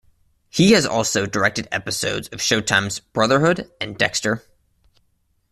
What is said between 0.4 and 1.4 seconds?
He has also